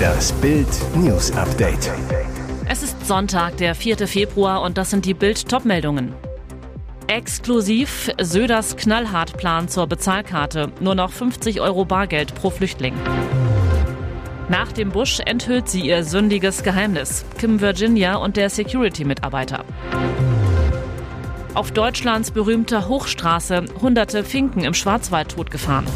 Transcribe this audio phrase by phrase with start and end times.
[0.00, 1.90] Das Bild News Update.
[2.68, 4.06] Es ist Sonntag, der 4.
[4.06, 6.14] Februar und das sind die Bild Topmeldungen.
[7.08, 10.70] Exklusiv Söders Knallhartplan zur Bezahlkarte.
[10.78, 12.94] Nur noch 50 Euro Bargeld pro Flüchtling.
[14.48, 17.24] Nach dem Busch enthüllt sie ihr sündiges Geheimnis.
[17.38, 19.64] Kim Virginia und der Security-Mitarbeiter.
[21.54, 25.86] Auf Deutschlands berühmter Hochstraße hunderte Finken im Schwarzwald totgefahren.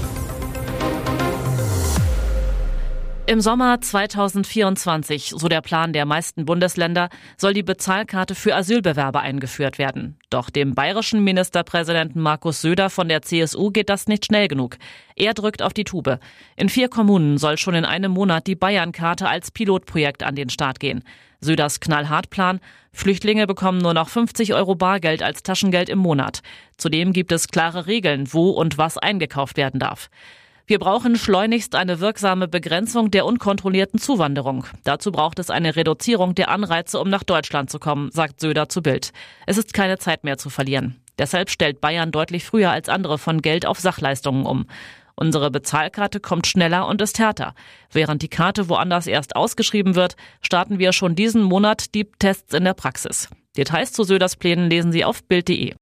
[3.29, 9.79] Im Sommer 2024, so der Plan der meisten Bundesländer, soll die Bezahlkarte für Asylbewerber eingeführt
[9.79, 10.17] werden.
[10.31, 14.77] Doch dem bayerischen Ministerpräsidenten Markus Söder von der CSU geht das nicht schnell genug.
[15.17, 16.21] Er drückt auf die Tube.
[16.55, 20.79] In vier Kommunen soll schon in einem Monat die Bayernkarte als Pilotprojekt an den Start
[20.79, 21.03] gehen.
[21.41, 22.61] Söders Knallhartplan.
[22.93, 26.43] Flüchtlinge bekommen nur noch 50 Euro Bargeld als Taschengeld im Monat.
[26.77, 30.11] Zudem gibt es klare Regeln, wo und was eingekauft werden darf.
[30.69, 34.65] Wir brauchen schleunigst eine wirksame Begrenzung der unkontrollierten Zuwanderung.
[34.83, 38.83] Dazu braucht es eine Reduzierung der Anreize, um nach Deutschland zu kommen, sagt Söder zu
[38.83, 39.13] Bild.
[39.47, 41.01] Es ist keine Zeit mehr zu verlieren.
[41.21, 44.67] Deshalb stellt Bayern deutlich früher als andere von Geld auf Sachleistungen um.
[45.15, 47.55] Unsere Bezahlkarte kommt schneller und ist härter.
[47.93, 52.65] Während die Karte woanders erst ausgeschrieben wird, starten wir schon diesen Monat die Tests in
[52.65, 53.29] der Praxis.
[53.57, 55.75] Details zu Söders Plänen lesen Sie auf Bild.de.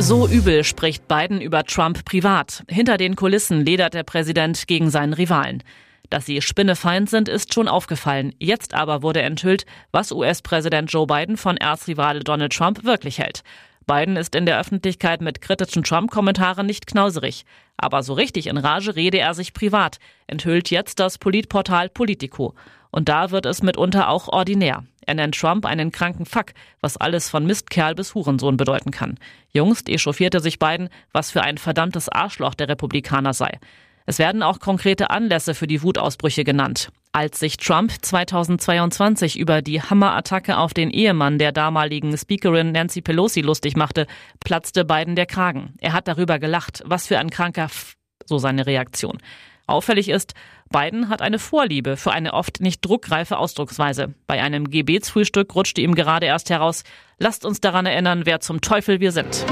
[0.00, 2.62] So übel spricht Biden über Trump privat.
[2.68, 5.64] Hinter den Kulissen ledert der Präsident gegen seinen Rivalen.
[6.08, 8.32] Dass sie Spinnefeind sind, ist schon aufgefallen.
[8.38, 13.42] Jetzt aber wurde enthüllt, was US-Präsident Joe Biden von Erzrivale Donald Trump wirklich hält.
[13.88, 17.44] Biden ist in der Öffentlichkeit mit kritischen Trump-Kommentaren nicht knauserig.
[17.76, 22.54] Aber so richtig in Rage rede er sich privat, enthüllt jetzt das Politportal Politico.
[22.90, 24.84] Und da wird es mitunter auch ordinär.
[25.08, 29.18] Er nennt Trump einen kranken Fuck, was alles von Mistkerl bis Hurensohn bedeuten kann.
[29.50, 33.58] Jüngst echauffierte sich Biden, was für ein verdammtes Arschloch der Republikaner sei.
[34.04, 36.90] Es werden auch konkrete Anlässe für die Wutausbrüche genannt.
[37.12, 43.40] Als sich Trump 2022 über die Hammerattacke auf den Ehemann der damaligen Speakerin Nancy Pelosi
[43.40, 44.06] lustig machte,
[44.40, 45.72] platzte Biden der Kragen.
[45.78, 46.82] Er hat darüber gelacht.
[46.84, 47.94] Was für ein kranker F
[48.26, 49.18] so seine Reaktion.
[49.68, 50.34] Auffällig ist,
[50.70, 54.14] Biden hat eine Vorliebe für eine oft nicht druckreife Ausdrucksweise.
[54.26, 56.84] Bei einem Gebetsfrühstück rutschte ihm gerade erst heraus,
[57.18, 59.44] lasst uns daran erinnern, wer zum Teufel wir sind.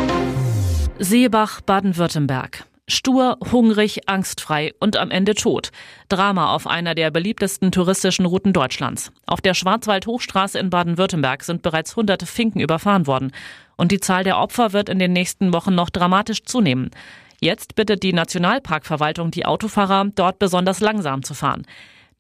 [0.98, 2.64] Seebach, Baden-Württemberg.
[2.88, 5.70] Stur, hungrig, angstfrei und am Ende tot.
[6.08, 9.10] Drama auf einer der beliebtesten touristischen Routen Deutschlands.
[9.26, 13.32] Auf der Schwarzwald-Hochstraße in Baden-Württemberg sind bereits hunderte Finken überfahren worden.
[13.76, 16.90] Und die Zahl der Opfer wird in den nächsten Wochen noch dramatisch zunehmen.
[17.40, 21.66] Jetzt bittet die Nationalparkverwaltung die Autofahrer, dort besonders langsam zu fahren.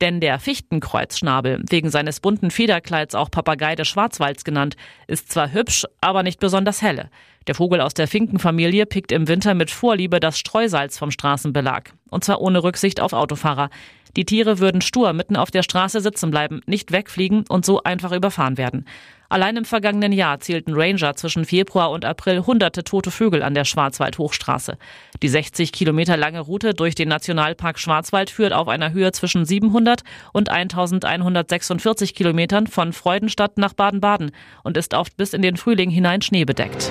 [0.00, 5.86] Denn der Fichtenkreuzschnabel, wegen seines bunten Federkleids auch Papagei des Schwarzwalds genannt, ist zwar hübsch,
[6.02, 7.08] aber nicht besonders helle.
[7.46, 11.92] Der Vogel aus der Finkenfamilie pickt im Winter mit Vorliebe das Streusalz vom Straßenbelag.
[12.10, 13.70] Und zwar ohne Rücksicht auf Autofahrer.
[14.16, 18.12] Die Tiere würden stur mitten auf der Straße sitzen bleiben, nicht wegfliegen und so einfach
[18.12, 18.86] überfahren werden.
[19.28, 23.64] Allein im vergangenen Jahr zählten Ranger zwischen Februar und April hunderte tote Vögel an der
[23.64, 24.78] Schwarzwald-Hochstraße.
[25.22, 30.02] Die 60 Kilometer lange Route durch den Nationalpark Schwarzwald führt auf einer Höhe zwischen 700
[30.32, 34.30] und 1146 Kilometern von Freudenstadt nach Baden-Baden
[34.62, 36.88] und ist oft bis in den Frühling hinein schneebedeckt.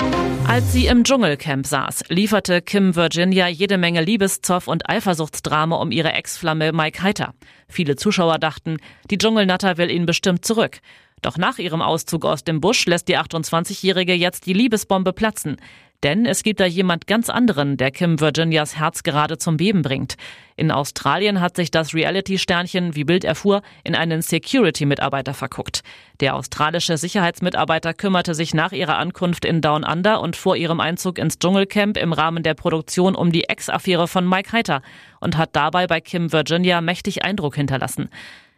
[0.47, 6.13] Als sie im Dschungelcamp saß, lieferte Kim Virginia jede Menge Liebeszoff und Eifersuchtsdrama um ihre
[6.13, 7.33] Ex-Flamme Mike Heiter.
[7.67, 8.78] Viele Zuschauer dachten,
[9.09, 10.79] die Dschungelnatter will ihn bestimmt zurück.
[11.25, 15.58] Doch nach ihrem Auszug aus dem Busch lässt die 28-Jährige jetzt die Liebesbombe platzen.
[16.03, 20.18] Denn es gibt da jemand ganz anderen, der Kim Virginias Herz gerade zum Beben bringt.
[20.56, 25.81] In Australien hat sich das Reality-Sternchen, wie Bild erfuhr, in einen Security-Mitarbeiter verguckt.
[26.19, 31.18] Der australische Sicherheitsmitarbeiter kümmerte sich nach ihrer Ankunft in Down Under und vor ihrem Einzug
[31.18, 34.84] ins Dschungelcamp im Rahmen der Produktion um die Ex-Affäre von Mike Heiter
[35.22, 38.09] und hat dabei bei Kim Virginia mächtig Eindruck hinterlassen.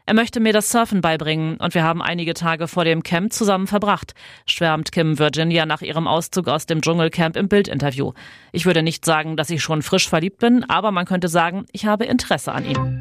[0.07, 3.68] Er möchte mir das Surfen beibringen und wir haben einige Tage vor dem Camp zusammen
[3.68, 4.13] verbracht,
[4.45, 8.13] schwärmt Kim Virginia nach ihrem Auszug aus dem Dschungelcamp im Bildinterview.
[8.53, 11.85] Ich würde nicht sagen, dass ich schon frisch verliebt bin, aber man könnte sagen, ich
[11.85, 13.00] habe Interesse an ihm.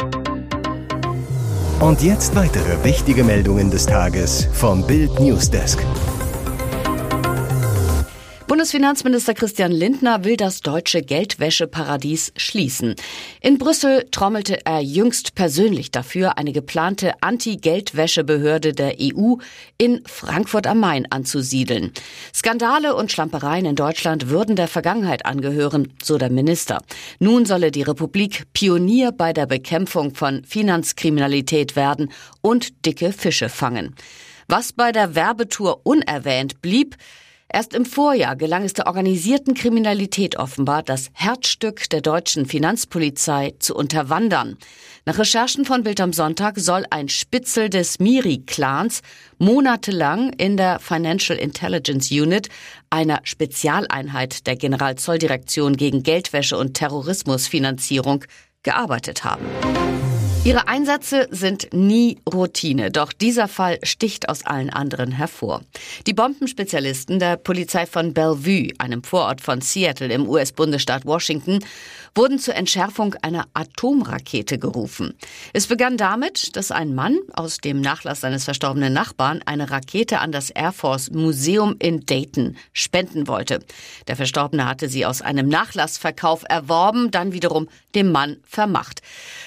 [1.78, 5.78] Und jetzt weitere wichtige Meldungen des Tages vom Bild Newsdesk.
[8.56, 12.94] Bundesfinanzminister Christian Lindner will das deutsche Geldwäscheparadies schließen.
[13.42, 19.34] In Brüssel trommelte er jüngst persönlich dafür, eine geplante Anti-Geldwäschebehörde der EU
[19.76, 21.92] in Frankfurt am Main anzusiedeln.
[22.34, 26.82] Skandale und Schlampereien in Deutschland würden der Vergangenheit angehören, so der Minister.
[27.18, 32.10] Nun solle die Republik Pionier bei der Bekämpfung von Finanzkriminalität werden
[32.41, 33.94] und dicke Fische fangen.
[34.48, 36.97] Was bei der Werbetour unerwähnt blieb,
[37.48, 43.75] Erst im Vorjahr gelang es der organisierten Kriminalität offenbar, das Herzstück der deutschen Finanzpolizei zu
[43.75, 44.59] unterwandern.
[45.04, 49.03] Nach Recherchen von Bild am Sonntag soll ein Spitzel des Miri-Clans
[49.39, 52.48] monatelang in der Financial Intelligence Unit,
[52.91, 58.25] einer Spezialeinheit der Generalzolldirektion gegen Geldwäsche und Terrorismusfinanzierung,
[58.65, 59.47] gearbeitet haben.
[60.47, 65.63] Ihre Einsätze sind nie Routine, doch dieser Fall sticht aus allen anderen hervor.
[66.07, 71.59] Die Bombenspezialisten der Polizei von Bellevue, einem Vorort von Seattle im US-Bundesstaat Washington,
[72.15, 75.15] wurden zur Entschärfung einer Atomrakete gerufen.
[75.53, 80.31] Es begann damit, dass ein Mann aus dem Nachlass seines verstorbenen Nachbarn eine Rakete an
[80.31, 83.59] das Air Force Museum in Dayton spenden wollte.
[84.07, 89.03] Der Verstorbene hatte sie aus einem Nachlassverkauf erworben, dann wiederum dem Mann vermacht.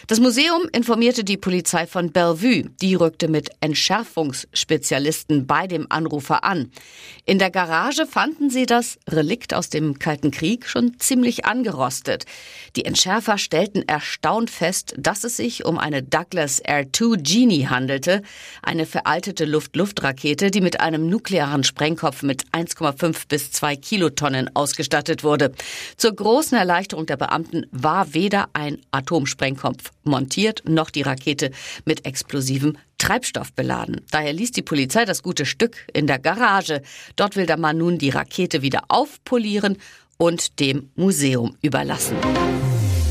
[0.07, 2.63] Das Museum informierte die Polizei von Bellevue.
[2.81, 6.71] Die rückte mit Entschärfungsspezialisten bei dem Anrufer an.
[7.25, 12.25] In der Garage fanden sie das Relikt aus dem Kalten Krieg schon ziemlich angerostet.
[12.75, 18.23] Die Entschärfer stellten erstaunt fest, dass es sich um eine Douglas Air 2 Genie handelte,
[18.63, 25.51] eine veraltete Luft-Luft-Rakete, die mit einem nuklearen Sprengkopf mit 1,5 bis 2 Kilotonnen ausgestattet wurde.
[25.97, 31.51] Zur großen Erleichterung der Beamten war weder ein Atomsprengkopf montiert, noch die Rakete
[31.85, 34.01] mit explosivem Treibstoff beladen.
[34.11, 36.81] Daher ließ die Polizei das gute Stück in der Garage.
[37.17, 39.77] Dort will der Mann nun die Rakete wieder aufpolieren
[40.17, 42.17] und dem Museum überlassen.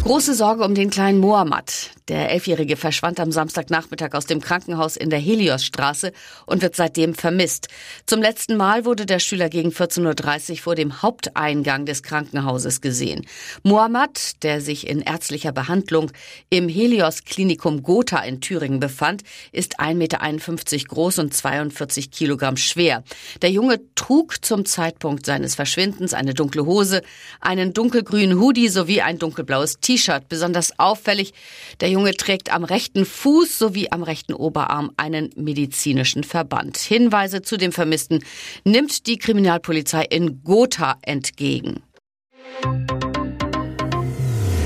[0.02, 1.92] Große Sorge um den kleinen Mohammed.
[2.08, 6.12] Der Elfjährige verschwand am Samstagnachmittag aus dem Krankenhaus in der Heliosstraße
[6.46, 7.69] und wird seitdem vermisst.
[8.06, 13.26] Zum letzten Mal wurde der Schüler gegen 14.30 Uhr vor dem Haupteingang des Krankenhauses gesehen.
[13.62, 16.10] Mohammed, der sich in ärztlicher Behandlung
[16.49, 19.22] im Helios Klinikum Gotha in Thüringen befand,
[19.52, 23.04] ist 1,51 Meter groß und 42 Kilogramm schwer.
[23.43, 27.02] Der Junge trug zum Zeitpunkt seines Verschwindens eine dunkle Hose,
[27.40, 30.28] einen dunkelgrünen Hoodie sowie ein dunkelblaues T-Shirt.
[30.31, 31.34] Besonders auffällig,
[31.81, 36.76] der Junge trägt am rechten Fuß sowie am rechten Oberarm einen medizinischen Verband.
[36.76, 38.24] Hinweise zu dem Vermissten
[38.64, 41.82] nimmt die Kriminalpolizei in Gotha entgegen.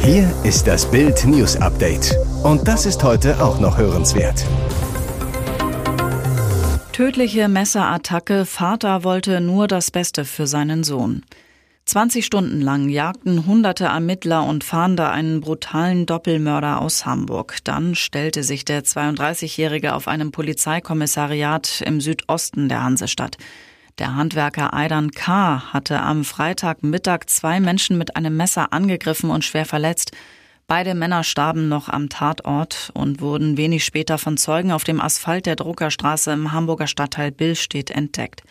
[0.05, 2.17] Hier ist das Bild News Update.
[2.43, 4.45] Und das ist heute auch noch hörenswert.
[6.93, 8.45] Tödliche Messerattacke.
[8.45, 11.23] Vater wollte nur das Beste für seinen Sohn.
[11.85, 17.59] 20 Stunden lang jagten hunderte Ermittler und Fahnder einen brutalen Doppelmörder aus Hamburg.
[17.65, 23.37] Dann stellte sich der 32-Jährige auf einem Polizeikommissariat im Südosten der Hansestadt.
[23.99, 25.73] Der Handwerker Aidan K.
[25.73, 30.13] hatte am Freitagmittag zwei Menschen mit einem Messer angegriffen und schwer verletzt.
[30.67, 35.45] Beide Männer starben noch am Tatort und wurden wenig später von Zeugen auf dem Asphalt
[35.45, 38.43] der Druckerstraße im Hamburger Stadtteil Billstedt entdeckt.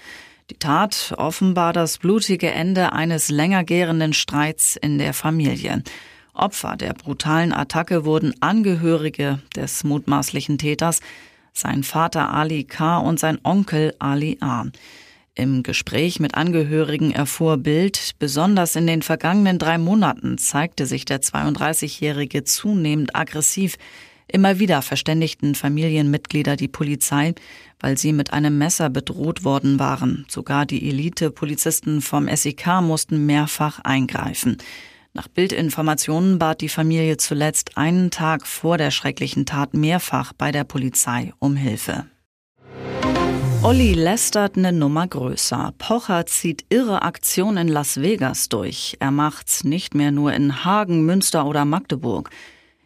[0.52, 5.82] Die Tat offenbar das blutige Ende eines länger gärenden Streits in der Familie.
[6.34, 11.00] Opfer der brutalen Attacke wurden Angehörige des mutmaßlichen Täters,
[11.54, 12.98] sein Vater Ali K.
[12.98, 14.66] und sein Onkel Ali A.
[15.36, 21.22] Im Gespräch mit Angehörigen erfuhr Bild, besonders in den vergangenen drei Monaten zeigte sich der
[21.22, 23.78] 32-Jährige zunehmend aggressiv.
[24.28, 27.34] Immer wieder verständigten Familienmitglieder die Polizei,
[27.80, 30.26] weil sie mit einem Messer bedroht worden waren.
[30.30, 34.58] Sogar die Elite-Polizisten vom SEK mussten mehrfach eingreifen.
[35.14, 40.64] Nach Bildinformationen bat die Familie zuletzt einen Tag vor der schrecklichen Tat mehrfach bei der
[40.64, 42.06] Polizei um Hilfe.
[43.64, 45.74] Olli lästert eine Nummer größer.
[45.78, 48.98] Pocher zieht irre Aktion in Las Vegas durch.
[49.00, 52.32] Er macht's nicht mehr nur in Hagen, Münster oder Magdeburg.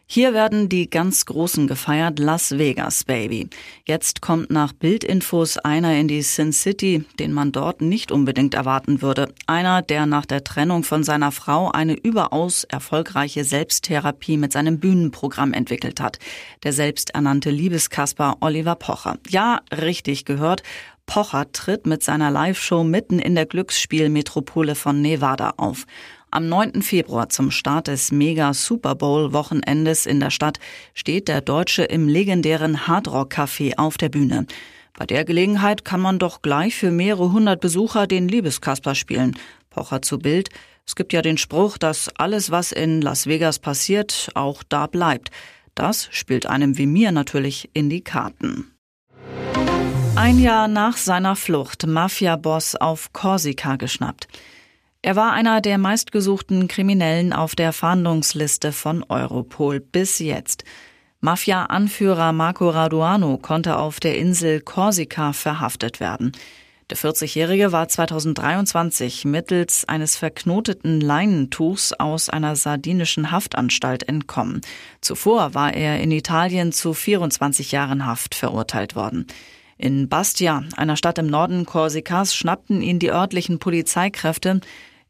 [0.08, 3.48] Hier werden die ganz Großen gefeiert, Las Vegas Baby.
[3.84, 9.02] Jetzt kommt nach Bildinfos einer in die Sin City, den man dort nicht unbedingt erwarten
[9.02, 9.34] würde.
[9.48, 15.52] Einer, der nach der Trennung von seiner Frau eine überaus erfolgreiche Selbsttherapie mit seinem Bühnenprogramm
[15.52, 16.20] entwickelt hat.
[16.62, 19.18] Der selbsternannte Liebeskasper Oliver Pocher.
[19.28, 20.62] Ja, richtig gehört.
[21.06, 25.86] Pocher tritt mit seiner Live-Show mitten in der Glücksspielmetropole von Nevada auf.
[26.36, 26.82] Am 9.
[26.82, 30.58] Februar zum Start des Mega Super Bowl Wochenendes in der Stadt
[30.92, 34.46] steht der Deutsche im legendären Hard Rock Café auf der Bühne.
[34.98, 39.38] Bei der Gelegenheit kann man doch gleich für mehrere hundert Besucher den Liebeskasper spielen.
[39.70, 40.50] Pocher zu Bild.
[40.86, 45.30] Es gibt ja den Spruch, dass alles, was in Las Vegas passiert, auch da bleibt.
[45.74, 48.72] Das spielt einem wie mir natürlich in die Karten.
[50.16, 54.28] Ein Jahr nach seiner Flucht, Mafia-Boss auf Korsika geschnappt.
[55.06, 60.64] Er war einer der meistgesuchten Kriminellen auf der Fahndungsliste von Europol bis jetzt.
[61.20, 66.32] Mafia-Anführer Marco Raduano konnte auf der Insel Korsika verhaftet werden.
[66.90, 74.60] Der 40-Jährige war 2023 mittels eines verknoteten Leinentuchs aus einer sardinischen Haftanstalt entkommen.
[75.00, 79.28] Zuvor war er in Italien zu 24 Jahren Haft verurteilt worden.
[79.78, 84.60] In Bastia, einer Stadt im Norden Korsikas, schnappten ihn die örtlichen Polizeikräfte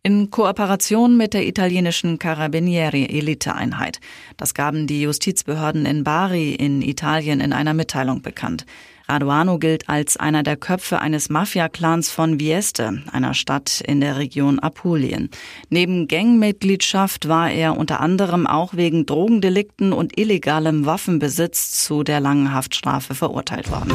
[0.06, 3.98] in Kooperation mit der italienischen Carabinieri Eliteeinheit.
[4.36, 8.66] Das gaben die Justizbehörden in Bari in Italien in einer Mitteilung bekannt.
[9.08, 14.60] Raduano gilt als einer der Köpfe eines Mafia-Clans von Vieste, einer Stadt in der Region
[14.60, 15.28] Apulien.
[15.70, 22.54] Neben Gangmitgliedschaft war er unter anderem auch wegen Drogendelikten und illegalem Waffenbesitz zu der langen
[22.54, 23.92] Haftstrafe verurteilt worden.